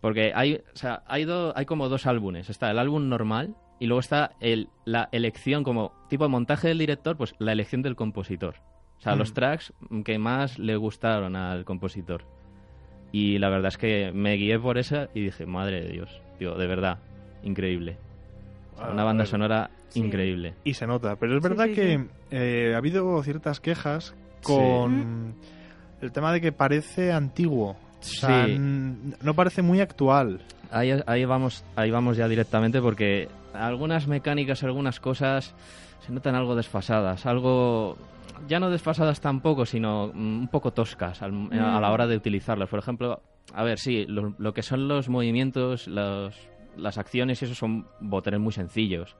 porque 0.00 0.32
hay, 0.34 0.54
o 0.54 0.76
sea, 0.76 1.02
hay, 1.06 1.24
do- 1.24 1.52
hay 1.56 1.66
como 1.66 1.88
dos 1.90 2.06
álbumes. 2.06 2.48
Está 2.48 2.70
el 2.70 2.78
álbum 2.78 3.08
normal 3.08 3.54
y 3.80 3.86
luego 3.86 4.00
está 4.00 4.32
el, 4.40 4.68
la 4.86 5.08
elección 5.12 5.62
como 5.62 5.92
tipo 6.08 6.24
de 6.24 6.30
montaje 6.30 6.68
del 6.68 6.78
director, 6.78 7.16
pues 7.18 7.34
la 7.38 7.52
elección 7.52 7.82
del 7.82 7.96
compositor. 7.96 8.54
O 8.96 9.00
sea, 9.00 9.14
Mm. 9.14 9.18
los 9.18 9.34
tracks 9.34 9.72
que 10.04 10.18
más 10.18 10.58
le 10.58 10.74
gustaron 10.76 11.36
al 11.36 11.64
compositor. 11.66 12.24
Y 13.12 13.38
la 13.38 13.48
verdad 13.48 13.68
es 13.68 13.78
que 13.78 14.12
me 14.12 14.34
guié 14.34 14.58
por 14.58 14.76
esa 14.78 15.08
y 15.14 15.22
dije, 15.22 15.46
madre 15.46 15.82
de 15.82 15.88
Dios, 15.92 16.20
tío, 16.38 16.54
de 16.56 16.66
verdad, 16.66 16.98
increíble. 17.42 17.96
O 18.74 18.78
sea, 18.78 18.88
Ah, 18.88 18.92
una 18.92 19.04
banda 19.04 19.22
a 19.22 19.24
ver. 19.24 19.30
sonora 19.30 19.70
Sí. 19.88 20.00
increíble. 20.00 20.54
Y 20.64 20.74
se 20.74 20.86
nota, 20.86 21.16
pero 21.16 21.36
es 21.36 21.42
verdad 21.42 21.64
sí, 21.66 21.74
que 21.74 21.98
sí. 21.98 22.04
eh, 22.30 22.72
ha 22.74 22.78
habido 22.78 23.22
ciertas 23.22 23.58
quejas 23.60 24.14
con 24.42 25.34
el 26.02 26.12
tema 26.12 26.32
de 26.32 26.40
que 26.42 26.52
parece 26.52 27.10
antiguo. 27.12 27.70
O 27.70 28.02
sea, 28.02 28.46
no 28.46 29.34
parece 29.34 29.62
muy 29.62 29.80
actual. 29.80 30.40
Ahí, 30.70 30.92
ahí 31.06 31.24
vamos 31.24 31.64
ahí 31.76 31.90
vamos 31.90 32.16
ya 32.16 32.28
directamente 32.28 32.80
porque 32.82 33.28
algunas 33.54 34.06
mecánicas, 34.06 34.62
algunas 34.64 35.00
cosas 35.00 35.54
se 36.06 36.12
notan 36.12 36.34
algo 36.34 36.54
desfasadas, 36.54 37.24
algo 37.26 37.96
ya 38.46 38.60
no 38.60 38.70
desfasadas 38.70 39.20
tampoco, 39.20 39.64
sino 39.66 40.08
mm, 40.14 40.40
un 40.40 40.48
poco 40.48 40.72
toscas 40.72 41.22
al- 41.22 41.48
a 41.76 41.80
la 41.80 41.90
hora 41.90 42.06
de 42.06 42.16
utilizarlas. 42.16 42.68
Por 42.68 42.78
ejemplo, 42.78 43.22
a 43.54 43.62
ver, 43.64 43.78
sí, 43.78 44.04
lo, 44.06 44.34
lo 44.38 44.52
que 44.54 44.62
son 44.62 44.88
los 44.88 45.08
movimientos, 45.08 45.88
los- 45.88 46.36
las 46.76 46.98
acciones 46.98 47.40
y 47.42 47.46
eso 47.46 47.54
son 47.54 47.86
botones 48.00 48.38
muy 48.40 48.52
sencillos. 48.52 49.16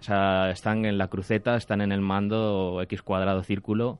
O 0.00 0.02
sea, 0.02 0.50
están 0.50 0.84
en 0.84 0.96
la 0.96 1.08
cruceta, 1.08 1.56
están 1.56 1.80
en 1.80 1.92
el 1.92 2.00
mando 2.00 2.80
X 2.82 3.02
cuadrado, 3.02 3.42
círculo, 3.42 3.98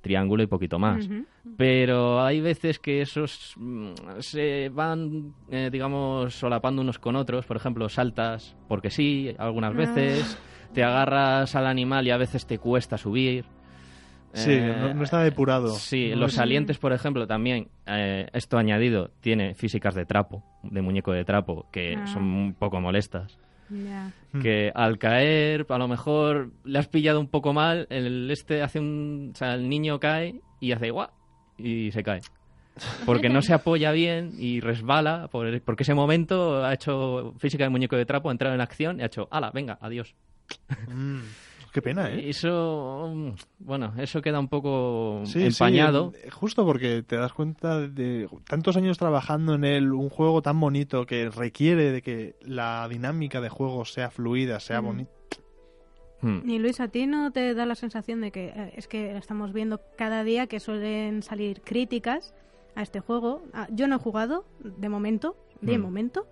triángulo 0.00 0.42
y 0.42 0.46
poquito 0.46 0.78
más 0.78 1.08
pero 1.56 2.20
hay 2.22 2.40
veces 2.40 2.78
que 2.78 3.00
esos 3.02 3.54
mm, 3.56 3.92
se 4.20 4.68
van, 4.68 5.34
eh, 5.50 5.70
digamos, 5.72 6.34
solapando 6.34 6.82
unos 6.82 6.98
con 6.98 7.16
otros. 7.16 7.46
Por 7.46 7.56
ejemplo, 7.56 7.88
saltas 7.88 8.54
porque 8.68 8.90
sí, 8.90 9.34
algunas 9.38 9.72
Ah. 9.74 9.76
veces, 9.78 10.38
te 10.74 10.84
agarras 10.84 11.56
al 11.56 11.66
animal 11.66 12.06
y 12.06 12.10
a 12.10 12.16
veces 12.16 12.46
te 12.46 12.58
cuesta 12.58 12.96
subir. 12.98 13.44
Sí, 14.34 14.52
Eh, 14.52 14.76
no, 14.78 14.94
no 14.94 15.02
está 15.02 15.20
depurado. 15.22 15.70
Sí, 15.70 16.10
No 16.10 16.16
los 16.16 16.32
es- 16.32 16.36
salientes, 16.36 16.78
por 16.78 16.92
ejemplo, 16.92 17.26
también, 17.26 17.68
eh, 17.86 18.28
esto 18.34 18.58
añadido, 18.58 19.10
tiene 19.20 19.54
físicas 19.54 19.94
de 19.94 20.04
trapo, 20.04 20.44
de 20.62 20.82
muñeco 20.82 21.12
de 21.12 21.24
trapo, 21.24 21.66
que 21.72 21.96
Ah. 21.96 22.06
son 22.06 22.22
un 22.24 22.54
poco 22.54 22.80
molestas. 22.80 23.38
Ya. 23.70 24.12
Que 24.40 24.72
al 24.74 24.98
caer, 24.98 25.66
a 25.68 25.78
lo 25.78 25.88
mejor 25.88 26.50
le 26.64 26.78
has 26.78 26.88
pillado 26.88 27.20
un 27.20 27.28
poco 27.28 27.52
mal, 27.52 27.86
el 27.90 28.30
este 28.30 28.62
hace 28.62 28.78
un. 28.80 29.32
O 29.34 29.36
sea, 29.36 29.54
el 29.54 29.68
niño 29.68 29.98
cae 30.00 30.40
y 30.60 30.72
hace 30.72 30.90
guau 30.90 31.08
y 31.58 31.90
se 31.92 32.02
cae. 32.02 32.20
Porque 33.04 33.28
no 33.28 33.42
se 33.42 33.52
apoya 33.54 33.90
bien 33.90 34.32
y 34.38 34.60
resbala, 34.60 35.28
por- 35.32 35.60
porque 35.62 35.82
ese 35.82 35.94
momento 35.94 36.64
ha 36.64 36.72
hecho 36.74 37.34
física 37.38 37.64
de 37.64 37.70
muñeco 37.70 37.96
de 37.96 38.06
trapo, 38.06 38.28
ha 38.28 38.32
entrado 38.32 38.54
en 38.54 38.60
acción 38.60 39.00
y 39.00 39.02
ha 39.02 39.06
hecho, 39.06 39.26
ala, 39.32 39.50
venga, 39.52 39.78
adiós. 39.80 40.14
Mm, 40.86 41.18
Qué 41.72 41.82
pena, 41.82 42.10
¿eh? 42.10 42.28
Eso, 42.30 43.12
mm, 43.14 43.30
bueno, 43.58 43.92
eso 43.98 44.22
queda 44.22 44.40
un 44.40 44.48
poco 44.48 45.20
Sí, 45.24 45.44
empañado. 45.44 46.12
sí, 46.14 46.20
eh, 46.24 46.30
justo 46.30 46.64
porque 46.64 47.02
te 47.02 47.16
das 47.16 47.32
cuenta 47.32 47.78
de 47.80 48.28
tantos 48.48 48.76
años 48.76 48.96
trabajando 48.98 49.54
en 49.54 49.64
él, 49.64 49.92
un 49.92 50.08
juego 50.08 50.40
tan 50.42 50.58
bonito 50.58 51.04
que 51.06 51.28
requiere 51.30 51.92
de 51.92 52.02
que 52.02 52.36
la 52.40 52.86
dinámica 52.88 53.40
de 53.40 53.48
juego 53.50 53.84
sea 53.84 54.10
fluida, 54.10 54.60
sea 54.60 54.80
Mm. 54.80 54.84
bonita. 54.86 55.10
Mm. 56.20 56.50
Y 56.50 56.58
Luis, 56.58 56.80
¿a 56.80 56.88
ti 56.88 57.06
no 57.06 57.30
te 57.30 57.54
da 57.54 57.64
la 57.66 57.74
sensación 57.76 58.20
de 58.22 58.32
que 58.32 58.46
eh, 58.48 58.72
es 58.76 58.88
que 58.88 59.16
estamos 59.16 59.52
viendo 59.52 59.80
cada 59.96 60.24
día 60.24 60.46
que 60.48 60.58
suelen 60.58 61.22
salir 61.22 61.60
críticas 61.60 62.34
a 62.74 62.82
este 62.82 63.00
juego? 63.00 63.42
Ah, 63.52 63.68
yo 63.70 63.86
no 63.86 63.96
he 63.96 63.98
jugado, 63.98 64.44
de 64.60 64.88
momento, 64.88 65.36
de 65.60 65.78
Mm. 65.78 65.82
momento. 65.82 66.26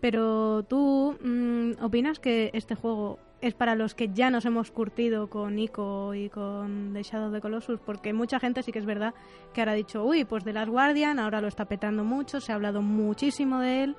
Pero 0.00 0.62
tú 0.62 1.16
mm, 1.22 1.82
opinas 1.82 2.18
que 2.20 2.50
este 2.54 2.74
juego 2.74 3.18
es 3.40 3.54
para 3.54 3.74
los 3.74 3.94
que 3.94 4.10
ya 4.12 4.30
nos 4.30 4.44
hemos 4.44 4.70
curtido 4.70 5.28
con 5.30 5.58
Ico 5.58 6.14
y 6.14 6.28
con 6.28 6.90
The 6.92 7.02
Shadow 7.02 7.28
of 7.28 7.34
the 7.34 7.40
Colossus, 7.40 7.80
porque 7.84 8.12
mucha 8.12 8.38
gente 8.38 8.62
sí 8.62 8.70
que 8.72 8.78
es 8.78 8.84
verdad 8.86 9.14
que 9.54 9.60
ahora 9.62 9.72
ha 9.72 9.76
dicho, 9.76 10.04
uy, 10.04 10.24
pues 10.24 10.44
The 10.44 10.52
Last 10.52 10.68
Guardian 10.70 11.18
ahora 11.18 11.40
lo 11.40 11.48
está 11.48 11.64
petando 11.64 12.04
mucho, 12.04 12.40
se 12.40 12.52
ha 12.52 12.54
hablado 12.56 12.82
muchísimo 12.82 13.60
de 13.60 13.84
él, 13.84 13.96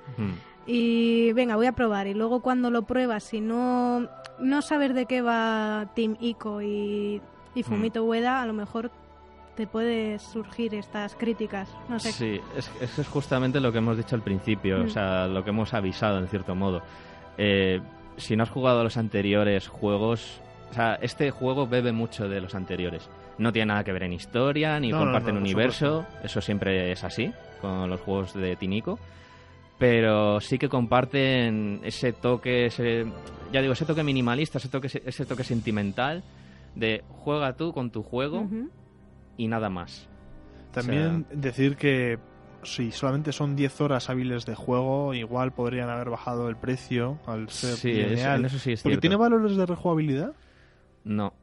y 0.67 1.33
venga, 1.33 1.55
voy 1.55 1.65
a 1.65 1.71
probar. 1.71 2.07
Y 2.07 2.13
luego 2.13 2.41
cuando 2.41 2.69
lo 2.69 2.83
pruebas, 2.83 3.23
si 3.23 3.41
no, 3.41 4.07
no 4.39 4.61
sabes 4.61 4.93
de 4.93 5.05
qué 5.05 5.21
va 5.21 5.89
Team 5.95 6.17
Ico 6.19 6.61
y, 6.61 7.21
y 7.55 7.63
Fumito 7.63 8.03
Ueda, 8.05 8.41
a 8.41 8.45
lo 8.45 8.53
mejor 8.53 8.91
te 9.55 9.65
puede 9.67 10.19
surgir 10.19 10.75
estas 10.75 11.15
críticas. 11.15 11.67
No 11.89 11.99
sé. 11.99 12.11
Sí, 12.11 12.39
es, 12.55 12.71
eso 12.79 13.01
es 13.01 13.07
justamente 13.07 13.59
lo 13.59 13.71
que 13.71 13.79
hemos 13.79 13.97
dicho 13.97 14.15
al 14.15 14.21
principio, 14.21 14.77
Mm. 14.79 14.85
o 14.85 14.89
sea, 14.89 15.27
lo 15.27 15.43
que 15.43 15.49
hemos 15.49 15.73
avisado 15.73 16.19
en 16.19 16.27
cierto 16.27 16.55
modo. 16.55 16.81
Eh, 17.37 17.81
si 18.17 18.35
no 18.35 18.43
has 18.43 18.49
jugado 18.49 18.81
a 18.81 18.83
los 18.83 18.97
anteriores 18.97 19.67
juegos, 19.67 20.41
o 20.69 20.73
sea, 20.73 20.95
este 21.01 21.31
juego 21.31 21.67
bebe 21.67 21.91
mucho 21.91 22.27
de 22.29 22.41
los 22.41 22.55
anteriores. 22.55 23.09
No 23.37 23.51
tiene 23.51 23.67
nada 23.67 23.83
que 23.83 23.91
ver 23.91 24.03
en 24.03 24.13
historia, 24.13 24.79
ni 24.79 24.89
No, 24.89 24.99
no, 24.99 25.05
comparten 25.05 25.35
no, 25.35 25.41
universo, 25.41 26.05
eso 26.23 26.41
siempre 26.41 26.91
es 26.91 27.03
así 27.03 27.31
con 27.61 27.89
los 27.89 27.99
juegos 28.01 28.33
de 28.33 28.55
Tinico. 28.55 28.99
Pero 29.77 30.39
sí 30.39 30.59
que 30.59 30.69
comparten 30.69 31.79
ese 31.83 32.13
toque, 32.13 32.67
ese, 32.67 33.05
ya 33.51 33.61
digo, 33.61 33.73
ese 33.73 33.85
toque 33.85 34.03
minimalista, 34.03 34.59
ese 34.59 34.69
toque, 34.69 34.87
ese 34.87 35.25
toque 35.25 35.43
sentimental 35.43 36.23
de 36.75 37.03
juega 37.09 37.53
tú 37.53 37.73
con 37.73 37.89
tu 37.89 38.03
juego 38.03 38.47
y 39.37 39.47
nada 39.47 39.69
más. 39.69 40.07
También 40.71 41.25
decir 41.31 41.77
que 41.77 42.19
si 42.63 42.91
solamente 42.91 43.31
son 43.31 43.55
10 43.55 43.81
horas 43.81 44.09
hábiles 44.09 44.45
de 44.45 44.55
juego, 44.55 45.13
igual 45.13 45.51
podrían 45.53 45.89
haber 45.89 46.09
bajado 46.09 46.49
el 46.49 46.55
precio 46.55 47.19
al 47.25 47.49
ser 47.49 47.75
Sí, 47.75 47.93
lineal. 47.93 48.45
eso 48.45 48.59
sí 48.59 48.73
es 48.73 48.81
Porque 48.81 48.93
cierto. 48.93 49.01
tiene 49.01 49.15
valores 49.15 49.55
de 49.55 49.65
rejugabilidad. 49.65 50.33
No, 51.03 51.33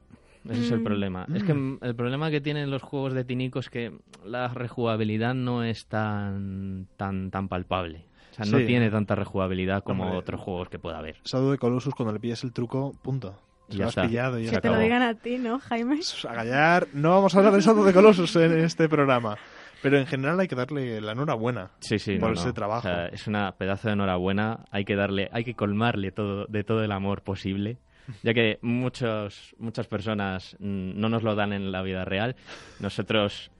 ese 0.48 0.60
es 0.60 0.70
el 0.70 0.80
Mm. 0.80 0.84
problema. 0.84 1.26
Es 1.34 1.42
que 1.44 1.54
mm, 1.54 1.78
el 1.82 1.94
problema 1.94 2.30
que 2.30 2.40
tienen 2.40 2.70
los 2.70 2.82
juegos 2.82 3.12
de 3.14 3.24
Tinico 3.24 3.58
es 3.58 3.70
que 3.70 3.92
la 4.24 4.48
rejugabilidad 4.48 5.34
no 5.34 5.64
es 5.64 5.86
tan 5.86 6.86
tan 6.96 7.30
tan 7.30 7.48
palpable. 7.48 8.04
O 8.30 8.34
sea, 8.34 8.44
no 8.46 8.64
tiene 8.64 8.88
tanta 8.90 9.14
rejugabilidad 9.16 9.82
como 9.82 10.04
Hombre. 10.04 10.18
otros 10.18 10.40
juegos 10.40 10.68
que 10.68 10.78
pueda 10.78 10.98
haber. 10.98 11.16
Shadow 11.24 11.50
de 11.50 11.58
Colossus, 11.58 11.94
cuando 11.94 12.12
le 12.12 12.20
pillas 12.20 12.44
el 12.44 12.52
truco, 12.52 12.92
punto. 13.02 13.36
Ya 13.70 13.78
lo 13.78 13.84
has 13.84 13.88
está. 13.90 14.06
pillado 14.06 14.38
y 14.38 14.44
ya 14.44 14.50
Que 14.50 14.54
Se 14.56 14.60
te 14.62 14.68
lo 14.68 14.74
acabó. 14.74 14.84
digan 14.84 15.02
a 15.02 15.14
ti, 15.14 15.36
¿no, 15.38 15.58
Jaime? 15.58 16.00
A 16.28 16.32
gallar, 16.34 16.86
no 16.94 17.10
vamos 17.10 17.34
a 17.34 17.38
hablar 17.38 17.52
de 17.52 17.60
Shadow 17.60 17.84
de 17.84 17.92
Colossus 17.92 18.34
en 18.36 18.58
este 18.60 18.88
programa. 18.88 19.36
Pero 19.82 19.98
en 19.98 20.06
general 20.06 20.40
hay 20.40 20.48
que 20.48 20.56
darle 20.56 21.00
la 21.00 21.12
enhorabuena. 21.12 21.70
Sí, 21.80 21.98
sí, 21.98 22.18
por 22.18 22.30
no, 22.30 22.34
ese 22.34 22.48
no. 22.48 22.54
trabajo. 22.54 22.88
O 22.88 22.90
sea, 22.90 23.06
es 23.06 23.26
una 23.26 23.52
pedazo 23.52 23.88
de 23.88 23.94
enhorabuena. 23.94 24.64
Hay 24.70 24.84
que 24.84 24.96
darle, 24.96 25.28
hay 25.32 25.44
que 25.44 25.54
colmarle 25.54 26.10
todo 26.10 26.46
de 26.46 26.64
todo 26.64 26.82
el 26.82 26.92
amor 26.92 27.22
posible, 27.22 27.78
ya 28.22 28.34
que 28.34 28.58
muchos 28.62 29.54
muchas 29.58 29.86
personas 29.86 30.56
mm, 30.58 30.98
no 30.98 31.08
nos 31.08 31.22
lo 31.22 31.34
dan 31.34 31.52
en 31.52 31.70
la 31.70 31.82
vida 31.82 32.04
real. 32.04 32.34
Nosotros 32.80 33.50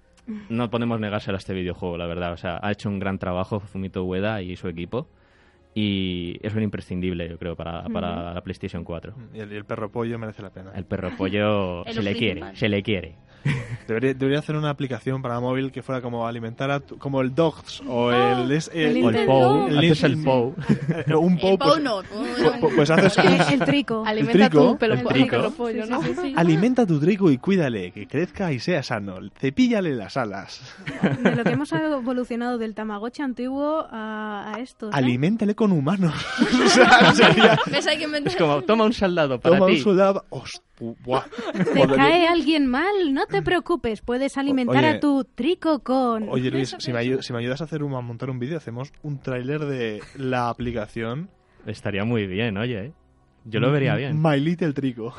no 0.48 0.70
podemos 0.70 1.00
negárselo 1.00 1.36
a 1.36 1.38
este 1.38 1.54
videojuego, 1.54 1.96
la 1.96 2.06
verdad. 2.06 2.32
O 2.32 2.36
sea, 2.36 2.58
ha 2.62 2.72
hecho 2.72 2.88
un 2.88 2.98
gran 2.98 3.18
trabajo 3.18 3.60
Fumito 3.60 4.04
Ueda 4.04 4.42
y 4.42 4.56
su 4.56 4.68
equipo. 4.68 5.08
Y 5.74 6.38
es 6.44 6.54
un 6.54 6.62
imprescindible, 6.62 7.28
yo 7.28 7.38
creo, 7.38 7.54
para, 7.54 7.84
para 7.84 8.34
la 8.34 8.40
PlayStation 8.42 8.82
4. 8.84 9.14
Y 9.34 9.40
el, 9.40 9.52
y 9.52 9.56
el 9.56 9.64
perro 9.64 9.90
pollo 9.92 10.18
merece 10.18 10.42
la 10.42 10.50
pena. 10.50 10.72
El 10.74 10.84
perro 10.84 11.10
pollo 11.16 11.84
se 11.90 12.02
le 12.02 12.14
quiere, 12.14 12.42
se 12.56 12.68
le 12.68 12.82
quiere. 12.82 13.16
Debería, 13.86 14.12
debería 14.14 14.40
hacer 14.40 14.56
una 14.56 14.68
aplicación 14.68 15.22
para 15.22 15.38
móvil 15.40 15.70
que 15.70 15.80
fuera 15.82 16.02
como 16.02 16.26
alimentar 16.26 16.70
a 16.72 16.80
tu- 16.80 16.98
como 16.98 17.20
el 17.22 17.34
Dogs 17.34 17.80
o 17.86 18.10
el, 18.12 18.50
el 18.50 18.58
O 18.60 18.70
el 18.74 18.94
Nintendo. 18.94 19.26
Pou, 19.32 19.68
El 19.68 19.78
haces 19.78 20.02
el. 20.04 20.22
Pou. 20.24 20.54
eh, 21.06 21.14
un 21.14 21.38
Pou, 21.38 21.52
El 21.52 21.58
pues, 21.58 21.70
Pou 21.74 21.78
no. 21.80 22.02
pu- 22.02 22.74
pues 22.74 22.90
haces 22.90 23.16
El, 23.16 23.40
el 23.60 23.60
trico. 23.60 24.04
Alimenta 24.04 24.50
trico, 24.50 24.72
tu 24.72 24.78
pelo, 24.78 24.94
el 24.94 25.02
po- 25.02 25.08
trico. 25.10 25.30
pelo 25.30 25.50
pollo, 25.52 25.86
¿no? 25.86 26.00
alimenta 26.36 26.84
tu 26.84 26.98
trigo 27.00 27.30
y 27.30 27.38
cuídale, 27.38 27.92
que 27.92 28.06
crezca 28.08 28.52
y 28.52 28.58
sea 28.58 28.82
sano. 28.82 29.14
Cepíllale 29.38 29.94
las 29.94 30.16
alas. 30.16 30.60
De 31.22 31.36
lo 31.36 31.44
que 31.44 31.50
hemos 31.50 31.72
evolucionado 31.72 32.58
del 32.58 32.74
Tamagotchi 32.74 33.22
antiguo 33.22 33.86
a, 33.88 34.52
a 34.54 34.60
estos. 34.60 34.90
¿eh? 34.92 34.98
Aliméntale 34.98 35.54
con 35.58 35.72
humanos. 35.72 36.14
o 36.64 36.68
sea, 36.68 37.12
sería... 37.12 37.58
Es 38.24 38.36
como, 38.36 38.62
toma 38.62 38.84
un 38.84 38.92
soldado 38.92 39.40
para 39.40 39.56
Toma 39.56 39.66
un 39.66 39.72
ti. 39.74 39.80
soldado... 39.80 40.24
Host- 40.30 40.62
buah. 40.78 41.24
Te 41.74 41.86
cae 41.88 42.28
alguien 42.28 42.68
mal, 42.68 43.12
no 43.12 43.26
te 43.26 43.42
preocupes, 43.42 44.00
puedes 44.00 44.38
alimentar 44.38 44.84
oye. 44.84 44.88
a 44.88 45.00
tu 45.00 45.24
trico 45.24 45.80
con... 45.80 46.28
Oye 46.28 46.52
Luis, 46.52 46.76
si 46.78 46.92
me, 46.92 47.20
si 47.20 47.32
me 47.32 47.40
ayudas 47.40 47.60
a 47.60 47.64
hacer 47.64 47.82
un, 47.82 47.92
a 47.94 48.00
montar 48.00 48.30
un 48.30 48.38
vídeo, 48.38 48.56
hacemos 48.56 48.92
un 49.02 49.18
tráiler 49.18 49.64
de 49.64 50.00
la 50.16 50.48
aplicación. 50.48 51.28
Estaría 51.66 52.04
muy 52.04 52.28
bien, 52.28 52.56
oye. 52.56 52.78
¿eh? 52.86 52.92
Yo 53.44 53.58
lo 53.58 53.72
vería 53.72 53.96
bien. 53.96 54.22
My 54.22 54.38
Little 54.38 54.72
Trico. 54.72 55.12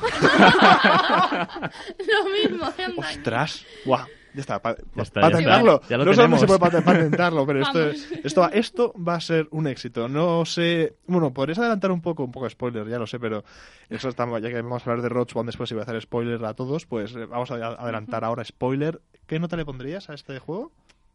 Lo 1.98 2.30
mismo. 2.30 2.64
anda. 2.64 2.94
Ostras, 2.96 3.66
guau. 3.84 4.06
Ya 4.34 4.40
está, 4.40 4.60
pa- 4.62 4.76
Ya 4.94 5.02
está, 5.02 5.20
pa- 5.20 5.26
ya 5.28 5.32
patentarlo. 5.32 5.74
está. 5.82 5.88
Ya 5.88 5.98
lo 5.98 6.04
no 6.04 6.14
sé 6.14 6.22
dónde 6.22 6.38
se 6.38 6.46
puede 6.46 6.58
pat- 6.60 6.84
patentarlo, 6.84 7.46
pero 7.46 7.62
esto, 7.62 7.90
esto, 8.24 8.40
va- 8.42 8.48
esto 8.48 8.94
va 8.96 9.14
a 9.16 9.20
ser 9.20 9.48
un 9.50 9.66
éxito. 9.66 10.08
No 10.08 10.44
sé. 10.44 10.96
Bueno, 11.06 11.32
podrías 11.32 11.58
adelantar 11.58 11.90
un 11.90 12.00
poco, 12.00 12.24
un 12.24 12.30
poco 12.32 12.44
de 12.46 12.50
spoiler, 12.50 12.88
ya 12.88 12.98
lo 12.98 13.06
sé, 13.06 13.18
pero 13.18 13.44
eso 13.88 14.08
estamos, 14.08 14.40
ya 14.40 14.48
que 14.48 14.62
vamos 14.62 14.86
a 14.86 14.90
hablar 14.90 15.02
de 15.02 15.08
Roach 15.08 15.34
después 15.34 15.70
y 15.70 15.74
voy 15.74 15.80
a 15.80 15.84
hacer 15.84 16.00
spoiler 16.00 16.44
a 16.44 16.54
todos, 16.54 16.86
pues 16.86 17.14
eh, 17.16 17.26
vamos 17.26 17.50
a 17.50 17.54
adelantar 17.54 18.24
ahora 18.24 18.44
spoiler. 18.44 19.00
¿Qué 19.26 19.38
nota 19.38 19.56
le 19.56 19.64
pondrías 19.64 20.10
a 20.10 20.14
este 20.14 20.38
juego? 20.38 20.72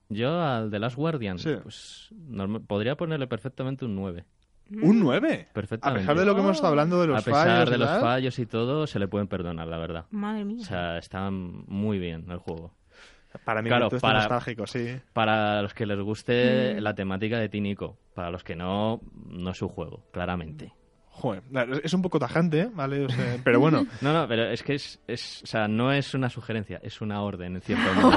Yo 0.09 0.41
al 0.41 0.69
The 0.69 0.79
Last 0.79 0.95
Guardian, 0.97 1.39
Sí. 1.39 1.55
pues 1.63 2.09
podría 2.67 2.95
ponerle 2.95 3.27
perfectamente 3.27 3.85
un 3.85 3.95
9. 3.95 4.25
Un 4.81 4.99
9. 4.99 5.47
A 5.49 5.53
Perfectamente. 5.53 6.01
pesar 6.01 6.17
de 6.19 6.25
lo 6.25 6.33
que 6.33 6.41
hemos 6.41 6.55
estado 6.55 6.69
hablando 6.69 6.99
de 6.99 7.07
los 7.07 7.21
A 7.21 7.25
pesar 7.25 7.47
fallos. 7.47 7.69
de 7.69 7.75
y 7.75 7.79
los 7.79 8.01
fallos 8.01 8.39
y 8.39 8.45
todo, 8.47 8.87
se 8.87 8.97
le 8.99 9.07
pueden 9.07 9.27
perdonar, 9.27 9.67
la 9.67 9.77
verdad. 9.77 10.05
Madre 10.11 10.43
mía. 10.43 10.57
O 10.61 10.65
sea, 10.65 10.97
está 10.97 11.29
muy 11.31 11.99
bien 11.99 12.25
el 12.31 12.37
juego. 12.37 12.71
Para 13.43 13.61
mí, 13.61 13.69
Claro, 13.69 13.89
para- 14.01 14.19
nostálgico, 14.19 14.67
sí. 14.67 14.95
Para 15.13 15.61
los 15.61 15.73
que 15.73 15.85
les 15.85 15.99
guste 15.99 16.75
Mm. 16.77 16.83
la 16.83 16.93
temática 16.93 17.39
de 17.39 17.49
Tinico, 17.49 17.97
para 18.13 18.31
los 18.31 18.43
que 18.43 18.55
no, 18.55 19.01
no 19.27 19.51
es 19.51 19.57
su 19.57 19.67
juego, 19.67 20.03
claramente. 20.11 20.71
Joder, 21.17 21.43
es 21.81 21.93
un 21.93 22.01
poco 22.01 22.19
tajante, 22.19 22.59
¿eh? 22.63 22.69
¿vale? 22.73 23.05
O 23.05 23.09
sea, 23.09 23.37
pero 23.41 23.57
bueno, 23.61 23.85
No, 24.01 24.11
no, 24.11 24.27
pero 24.27 24.49
es 24.49 24.61
que 24.63 24.75
es, 24.75 24.99
es, 25.07 25.43
o 25.43 25.47
sea, 25.47 25.65
no 25.69 25.93
es 25.93 26.13
una 26.13 26.29
sugerencia, 26.29 26.77
es 26.83 26.99
una 26.99 27.21
orden, 27.21 27.55
en 27.55 27.61
cierto 27.61 27.93
modo. 27.93 28.11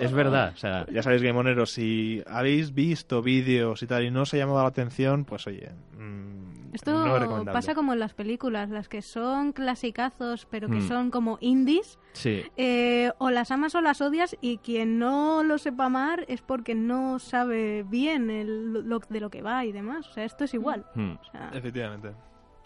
es, 0.00 0.06
es 0.06 0.12
verdad, 0.14 0.52
o 0.54 0.56
sea, 0.56 0.86
ya 0.90 1.02
sabéis, 1.02 1.22
Gamoneros, 1.22 1.70
si 1.72 2.22
habéis 2.26 2.72
visto 2.72 3.20
vídeos 3.20 3.82
y 3.82 3.86
tal 3.86 4.02
y 4.04 4.10
no 4.10 4.22
os 4.22 4.32
ha 4.32 4.38
llamado 4.38 4.62
la 4.62 4.68
atención, 4.68 5.26
pues 5.26 5.46
oye, 5.46 5.68
mm, 5.98 6.37
Esto 6.72 6.92
no 6.92 7.14
es 7.16 7.22
recomendable. 7.22 7.52
pasa 7.52 7.74
como 7.74 7.92
en 7.92 7.98
las 8.00 8.14
películas, 8.14 8.70
las 8.70 8.88
que 8.88 9.02
son 9.02 9.52
clasicazos, 9.52 10.46
pero 10.46 10.68
que 10.68 10.76
Mm. 10.76 10.88
son 10.88 11.10
como 11.10 11.38
indies, 11.40 11.98
sí, 12.12 12.42
eh, 12.56 13.10
o 13.18 13.30
las 13.30 13.50
amas 13.50 13.74
o 13.74 13.80
las 13.80 14.00
odias, 14.00 14.36
y 14.40 14.58
quien 14.58 14.98
no 14.98 15.42
lo 15.42 15.58
sepa 15.58 15.86
amar 15.86 16.24
es 16.28 16.42
porque 16.42 16.74
no 16.74 17.18
sabe 17.18 17.84
bien 17.88 18.30
el, 18.30 18.72
lo, 18.88 19.00
de 19.08 19.20
lo 19.20 19.30
que 19.30 19.42
va 19.42 19.64
y 19.64 19.72
demás. 19.72 20.08
O 20.08 20.12
sea, 20.12 20.24
esto 20.24 20.44
es 20.44 20.54
igual. 20.54 20.84
O 20.94 21.30
sea, 21.32 21.50
Efectivamente. 21.54 22.12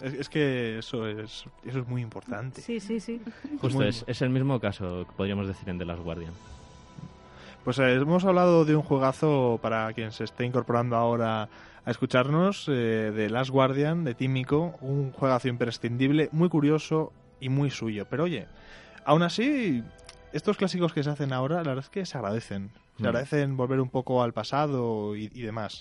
Es, 0.01 0.15
es 0.15 0.29
que 0.29 0.79
eso 0.79 1.07
es, 1.07 1.45
eso 1.65 1.79
es 1.79 1.87
muy 1.87 2.03
importante. 2.03 2.61
sí, 2.61 2.81
sí, 2.81 2.99
sí. 2.99 3.21
justo 3.61 3.83
es, 3.85 4.05
es 4.09 4.21
el 4.23 4.31
mismo 4.31 4.59
caso 4.59 5.07
que 5.09 5.13
podríamos 5.17 5.47
decir 5.47 5.69
en 5.69 5.79
The 5.79 5.85
Last 5.85 6.03
Guardian. 6.03 6.33
Pues 7.65 7.79
eh, 7.79 7.95
hemos 7.95 8.25
hablado 8.25 8.65
de 8.65 8.75
un 8.75 8.83
juegazo 8.83 9.59
para 9.63 9.93
quien 9.93 10.11
se 10.13 10.25
esté 10.25 10.45
incorporando 10.45 10.97
ahora 10.97 11.49
a 11.85 11.91
escucharnos, 11.91 12.67
eh, 12.69 13.13
de 13.15 13.31
Last 13.31 13.51
Guardian, 13.51 14.05
de 14.05 14.15
Tímico, 14.15 14.75
un 14.81 15.13
juegazo 15.13 15.49
imprescindible, 15.49 16.29
muy 16.33 16.49
curioso 16.49 17.13
y 17.41 17.49
muy 17.49 17.71
suyo. 17.71 18.07
Pero 18.11 18.25
oye, 18.25 18.47
aún 19.05 19.23
así, 19.23 19.83
estos 20.33 20.57
clásicos 20.57 20.93
que 20.93 21.03
se 21.05 21.11
hacen 21.11 21.33
ahora, 21.33 21.57
la 21.57 21.71
verdad 21.71 21.85
es 21.85 21.91
que 21.91 22.05
se 22.07 22.17
agradecen. 22.19 22.71
Se 22.97 23.05
Mm. 23.05 23.07
agradecen 23.07 23.57
volver 23.57 23.81
un 23.81 23.89
poco 23.91 24.23
al 24.23 24.33
pasado 24.33 25.17
y, 25.17 25.31
y 25.33 25.43
demás. 25.43 25.81